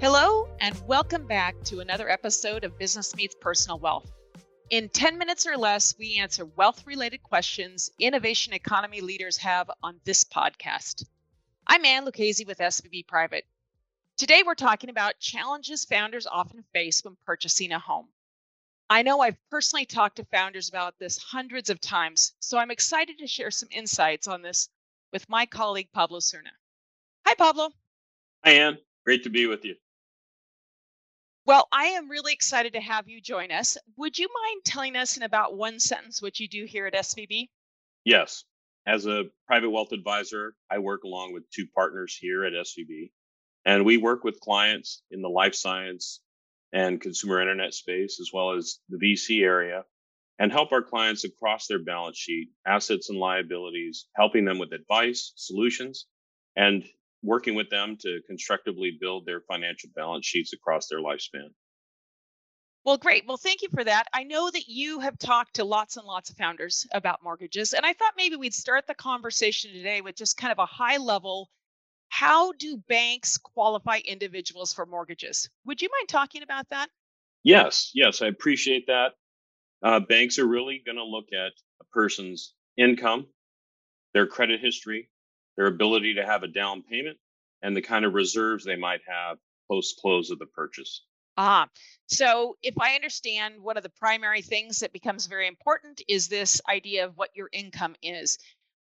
[0.00, 4.10] Hello, and welcome back to another episode of Business Meets Personal Wealth.
[4.70, 10.00] In 10 minutes or less, we answer wealth related questions innovation economy leaders have on
[10.04, 11.04] this podcast.
[11.66, 13.44] I'm Ann Lucchese with SVB Private.
[14.16, 18.08] Today, we're talking about challenges founders often face when purchasing a home.
[18.92, 23.18] I know I've personally talked to founders about this hundreds of times, so I'm excited
[23.18, 24.68] to share some insights on this
[25.12, 26.50] with my colleague, Pablo Cerna.
[27.24, 27.70] Hi, Pablo.
[28.44, 28.78] Hi, Ann.
[29.04, 29.76] Great to be with you.
[31.46, 33.78] Well, I am really excited to have you join us.
[33.96, 37.48] Would you mind telling us in about one sentence what you do here at SVB?
[38.04, 38.42] Yes.
[38.86, 43.12] As a private wealth advisor, I work along with two partners here at SVB,
[43.64, 46.20] and we work with clients in the life science
[46.72, 49.84] and consumer internet space, as well as the VC area,
[50.38, 55.32] and help our clients across their balance sheet, assets and liabilities, helping them with advice,
[55.36, 56.06] solutions,
[56.56, 56.84] and
[57.22, 61.50] working with them to constructively build their financial balance sheets across their lifespan.
[62.84, 63.26] Well, great.
[63.26, 64.06] Well, thank you for that.
[64.14, 67.84] I know that you have talked to lots and lots of founders about mortgages, and
[67.84, 71.50] I thought maybe we'd start the conversation today with just kind of a high level
[72.10, 75.48] how do banks qualify individuals for mortgages?
[75.64, 76.90] Would you mind talking about that?
[77.42, 79.12] Yes, yes, I appreciate that.
[79.82, 83.26] Uh, banks are really going to look at a person's income,
[84.12, 85.08] their credit history,
[85.56, 87.16] their ability to have a down payment,
[87.62, 89.38] and the kind of reserves they might have
[89.70, 91.04] post close of the purchase.
[91.36, 91.68] Ah,
[92.06, 96.60] so if I understand, one of the primary things that becomes very important is this
[96.68, 98.36] idea of what your income is.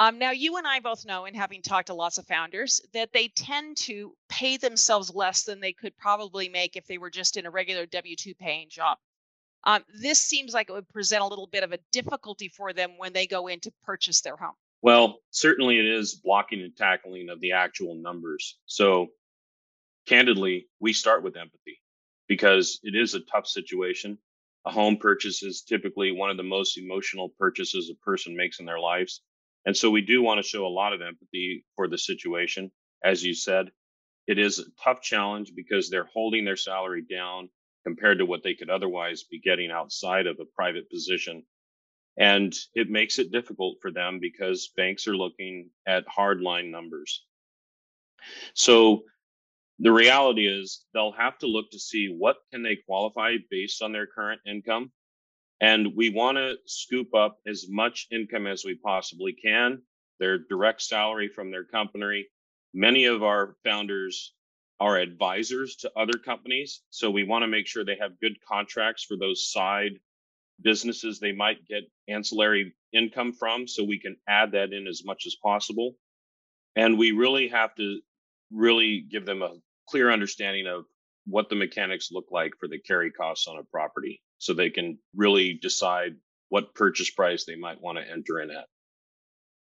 [0.00, 3.12] Um, now, you and I both know, in having talked to lots of founders, that
[3.12, 7.36] they tend to pay themselves less than they could probably make if they were just
[7.36, 8.96] in a regular W 2 paying job.
[9.64, 12.92] Um, this seems like it would present a little bit of a difficulty for them
[12.96, 14.54] when they go in to purchase their home.
[14.80, 18.56] Well, certainly it is blocking and tackling of the actual numbers.
[18.64, 19.08] So,
[20.06, 21.78] candidly, we start with empathy
[22.26, 24.16] because it is a tough situation.
[24.64, 28.64] A home purchase is typically one of the most emotional purchases a person makes in
[28.64, 29.20] their lives.
[29.66, 32.70] And so we do want to show a lot of empathy for the situation.
[33.04, 33.70] As you said,
[34.26, 37.48] it is a tough challenge because they're holding their salary down
[37.84, 41.44] compared to what they could otherwise be getting outside of a private position
[42.20, 47.24] and it makes it difficult for them because banks are looking at hardline numbers.
[48.54, 49.04] So
[49.78, 53.92] the reality is they'll have to look to see what can they qualify based on
[53.92, 54.92] their current income.
[55.60, 59.82] And we want to scoop up as much income as we possibly can,
[60.18, 62.26] their direct salary from their company.
[62.72, 64.32] Many of our founders
[64.78, 66.82] are advisors to other companies.
[66.88, 69.92] So we want to make sure they have good contracts for those side
[70.62, 75.24] businesses they might get ancillary income from so we can add that in as much
[75.26, 75.94] as possible
[76.76, 78.00] and we really have to
[78.50, 79.54] really give them a
[79.88, 80.84] clear understanding of
[81.26, 84.98] what the mechanics look like for the carry costs on a property so they can
[85.14, 86.16] really decide
[86.48, 88.66] what purchase price they might want to enter in at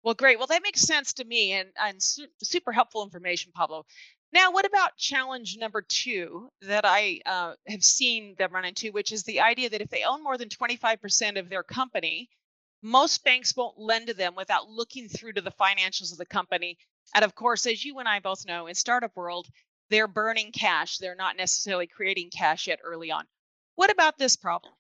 [0.03, 3.85] well great well that makes sense to me and, and su- super helpful information pablo
[4.33, 9.11] now, what about challenge number two that I uh, have seen them run into, which
[9.11, 12.31] is the idea that if they own more than 25% of their company,
[12.83, 16.79] most banks won't lend to them without looking through to the financials of the company.
[17.15, 19.49] And of course, as you and I both know, in startup world,
[19.91, 20.99] they're burning cash.
[20.99, 23.27] They're not necessarily creating cash yet early on.
[23.81, 24.75] What about this problem?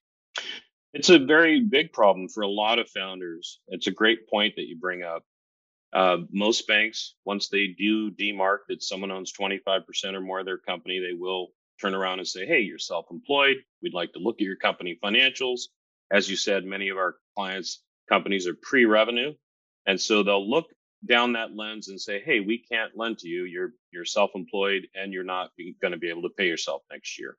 [0.92, 3.60] It's a very big problem for a lot of founders.
[3.68, 5.24] It's a great point that you bring up.
[5.90, 10.58] Uh, most banks, once they do demark that someone owns 25% or more of their
[10.58, 11.48] company, they will
[11.80, 13.56] turn around and say, Hey, you're self employed.
[13.82, 15.60] We'd like to look at your company financials.
[16.10, 19.32] As you said, many of our clients' companies are pre revenue.
[19.86, 20.66] And so they'll look
[21.08, 23.44] down that lens and say, Hey, we can't lend to you.
[23.44, 27.18] You're, you're self employed and you're not going to be able to pay yourself next
[27.18, 27.38] year.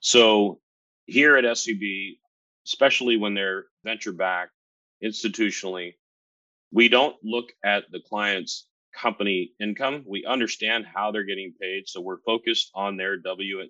[0.00, 0.60] So
[1.06, 2.18] here at SVB,
[2.66, 4.52] especially when they're venture backed
[5.04, 5.94] institutionally,
[6.72, 10.04] we don't look at the client's company income.
[10.06, 11.84] We understand how they're getting paid.
[11.88, 13.62] So we're focused on their W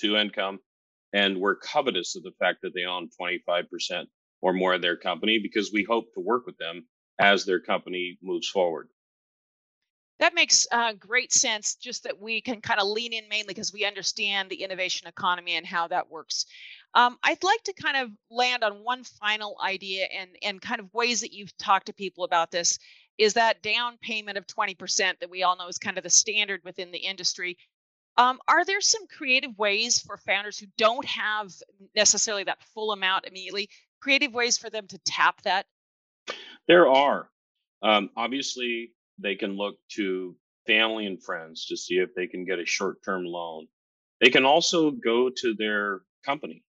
[0.00, 0.60] 2 income
[1.12, 4.06] and we're covetous of the fact that they own 25%
[4.42, 6.86] or more of their company because we hope to work with them
[7.20, 8.88] as their company moves forward.
[10.20, 11.74] That makes uh, great sense.
[11.74, 15.56] Just that we can kind of lean in mainly because we understand the innovation economy
[15.56, 16.46] and how that works.
[16.94, 20.92] Um, I'd like to kind of land on one final idea and and kind of
[20.94, 22.78] ways that you've talked to people about this
[23.18, 26.60] is that down payment of 20% that we all know is kind of the standard
[26.64, 27.56] within the industry.
[28.16, 31.52] Um, are there some creative ways for founders who don't have
[31.96, 33.68] necessarily that full amount immediately,
[34.00, 35.66] creative ways for them to tap that?
[36.66, 37.28] There are.
[37.82, 42.58] Um, obviously, they can look to family and friends to see if they can get
[42.58, 43.66] a short term loan.
[44.20, 46.62] They can also go to their company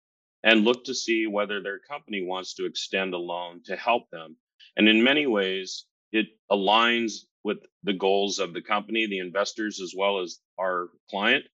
[0.42, 4.36] and look to see whether their company wants to extend a loan to help them.
[4.76, 7.12] And in many ways, it aligns
[7.44, 11.44] with the goals of the company, the investors, as well as our client,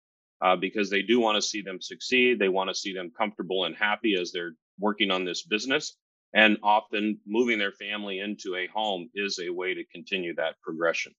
[0.40, 2.38] uh, because they do want to see them succeed.
[2.38, 5.96] They want to see them comfortable and happy as they're working on this business.
[6.34, 11.12] And often moving their family into a home is a way to continue that progression.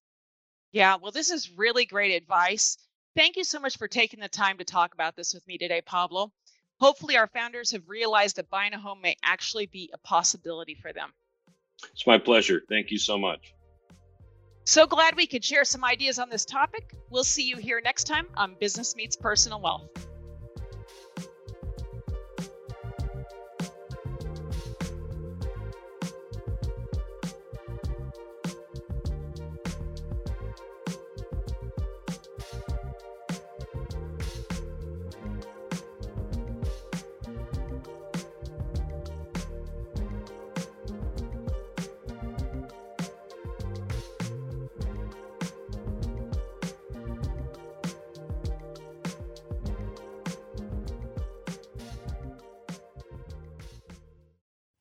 [0.72, 2.78] Yeah, well, this is really great advice.
[3.16, 5.82] Thank you so much for taking the time to talk about this with me today,
[5.82, 6.32] Pablo.
[6.80, 10.94] Hopefully, our founders have realized that buying a home may actually be a possibility for
[10.94, 11.12] them.
[11.92, 12.62] It's my pleasure.
[12.70, 13.54] Thank you so much.
[14.66, 16.94] So glad we could share some ideas on this topic.
[17.10, 19.90] We'll see you here next time on Business Meets Personal Wealth.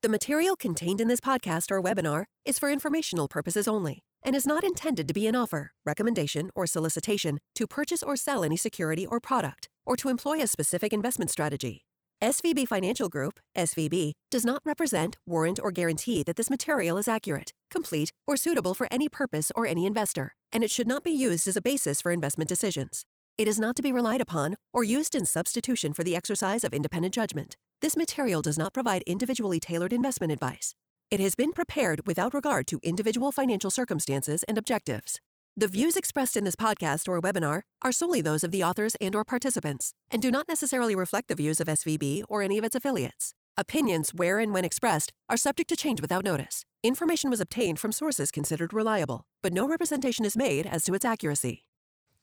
[0.00, 4.46] The material contained in this podcast or webinar is for informational purposes only and is
[4.46, 9.04] not intended to be an offer, recommendation, or solicitation to purchase or sell any security
[9.04, 11.84] or product or to employ a specific investment strategy.
[12.22, 17.52] SVB Financial Group, SVB, does not represent, warrant, or guarantee that this material is accurate,
[17.68, 21.48] complete, or suitable for any purpose or any investor, and it should not be used
[21.48, 23.02] as a basis for investment decisions.
[23.36, 26.72] It is not to be relied upon or used in substitution for the exercise of
[26.72, 27.56] independent judgment.
[27.80, 30.74] This material does not provide individually tailored investment advice.
[31.10, 35.20] It has been prepared without regard to individual financial circumstances and objectives.
[35.56, 39.14] The views expressed in this podcast or webinar are solely those of the authors and
[39.14, 42.74] or participants and do not necessarily reflect the views of SVB or any of its
[42.74, 43.34] affiliates.
[43.56, 46.64] Opinions where and when expressed are subject to change without notice.
[46.82, 51.04] Information was obtained from sources considered reliable, but no representation is made as to its
[51.04, 51.64] accuracy.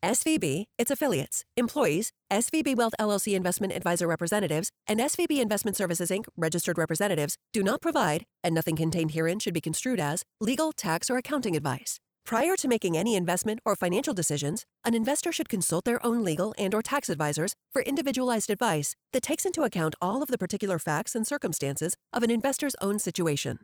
[0.06, 6.25] SVB, its affiliates, employees, SVB Wealth LLC investment advisor representatives, and SVB Investment Services Inc.
[6.38, 11.10] registered representatives do not provide, and nothing contained herein should be construed as, legal, tax,
[11.10, 12.00] or accounting advice.
[12.24, 16.54] Prior to making any investment or financial decisions, an investor should consult their own legal
[16.56, 20.78] and or tax advisors for individualized advice that takes into account all of the particular
[20.78, 23.58] facts and circumstances of an investor's own situation.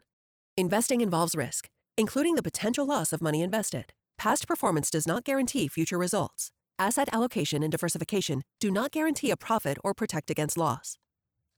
[0.57, 3.93] Investing involves risk, including the potential loss of money invested.
[4.21, 6.51] Past performance does not guarantee future results.
[6.77, 10.99] Asset allocation and diversification do not guarantee a profit or protect against loss.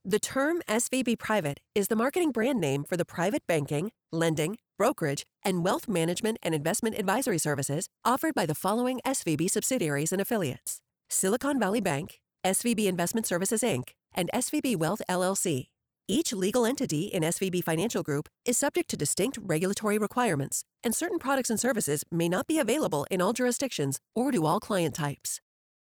[0.02, 5.24] The term SVB Private is the marketing brand name for the private banking, lending, brokerage,
[5.44, 10.80] and wealth management and investment advisory services offered by the following SVB subsidiaries and affiliates
[11.10, 15.66] Silicon Valley Bank, SVB Investment Services Inc., and SVB Wealth LLC.
[16.06, 21.18] Each legal entity in SVB Financial Group is subject to distinct regulatory requirements, and certain
[21.18, 25.40] products and services may not be available in all jurisdictions or to all client types.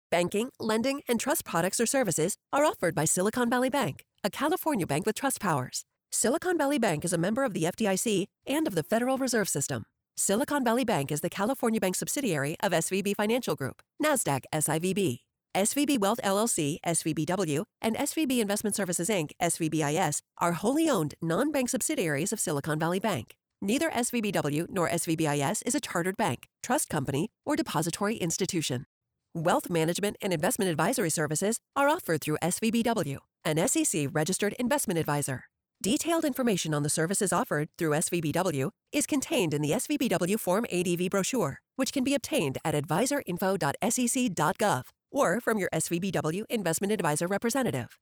[0.09, 4.87] Banking, lending, and trust products or services are offered by Silicon Valley Bank, a California
[4.87, 5.83] bank with trust powers.
[6.09, 9.83] Silicon Valley Bank is a member of the FDIC and of the Federal Reserve System.
[10.15, 15.26] Silicon Valley Bank is the California bank subsidiary of SVB Financial Group, NASDAQ SIVB.
[15.55, 21.69] SVB Wealth LLC, SVBW, and SVB Investment Services Inc., SVBIS, are wholly owned non bank
[21.69, 23.35] subsidiaries of Silicon Valley Bank.
[23.61, 28.85] Neither SVBW nor SVBIS is a chartered bank, trust company, or depository institution.
[29.33, 35.45] Wealth management and investment advisory services are offered through SVBW, an SEC registered investment advisor.
[35.81, 41.09] Detailed information on the services offered through SVBW is contained in the SVBW Form ADV
[41.09, 47.97] brochure, which can be obtained at advisorinfo.sec.gov or from your SVBW investment advisor representative.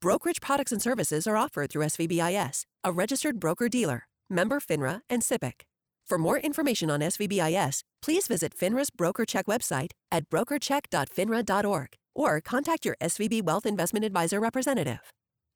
[0.00, 5.22] Brokerage products and services are offered through SVBIS, a registered broker dealer, member FINRA, and
[5.22, 5.62] SIPC.
[6.06, 12.96] For more information on SVBIS, please visit FINRA's BrokerCheck website at brokercheck.finra.org or contact your
[13.00, 15.12] SVB Wealth Investment Advisor representative.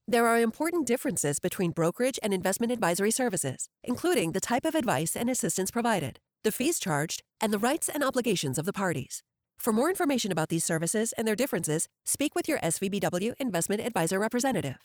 [0.08, 5.14] There are important differences between brokerage and investment advisory services, including the type of advice
[5.14, 9.22] and assistance provided, the fees charged, and the rights and obligations of the parties.
[9.60, 14.18] For more information about these services and their differences, speak with your SVBW investment advisor
[14.18, 14.78] representative.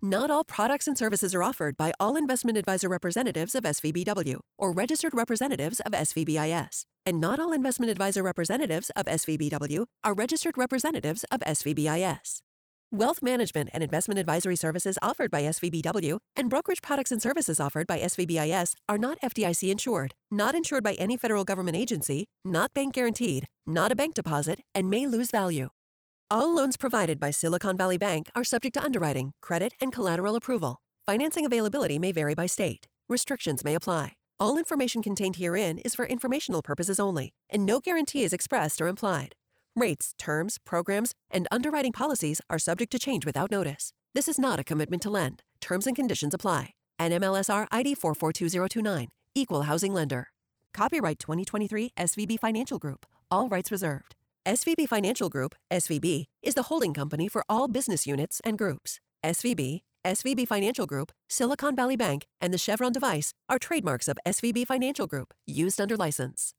[0.00, 4.72] Not all products and services are offered by all investment advisor representatives of SVBW or
[4.72, 11.26] registered representatives of SVBIS, and not all investment advisor representatives of SVBW are registered representatives
[11.30, 12.40] of SVBIS.
[12.92, 17.84] Wealth management and investment advisory services offered by SVBW and brokerage products and services offered
[17.84, 22.94] by SVBIS are not FDIC insured, not insured by any federal government agency, not bank
[22.94, 25.70] guaranteed, not a bank deposit, and may lose value.
[26.30, 30.78] All loans provided by Silicon Valley Bank are subject to underwriting, credit, and collateral approval.
[31.06, 32.86] Financing availability may vary by state.
[33.08, 34.12] Restrictions may apply.
[34.38, 38.86] All information contained herein is for informational purposes only, and no guarantee is expressed or
[38.86, 39.34] implied.
[39.78, 43.92] Rates, terms, programs, and underwriting policies are subject to change without notice.
[44.14, 45.42] This is not a commitment to lend.
[45.60, 46.72] Terms and conditions apply.
[46.98, 49.08] NMLSR ID 442029.
[49.34, 50.28] Equal housing lender.
[50.72, 53.04] Copyright 2023 SVB Financial Group.
[53.30, 54.14] All rights reserved.
[54.46, 58.98] SVB Financial Group, SVB, is the holding company for all business units and groups.
[59.22, 64.66] SVB, SVB Financial Group, Silicon Valley Bank, and the Chevron device are trademarks of SVB
[64.66, 66.54] Financial Group, used under license.